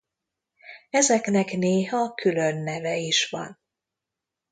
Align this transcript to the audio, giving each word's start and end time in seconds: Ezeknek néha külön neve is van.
Ezeknek 0.89 1.51
néha 1.51 2.13
külön 2.13 2.57
neve 2.57 2.97
is 2.97 3.29
van. 3.29 3.59